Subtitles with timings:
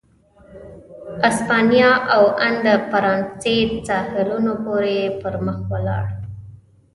[1.29, 3.57] اسپانیا او ان د فرانسې
[3.87, 6.05] ساحلونو پورې پر مخ ولاړ.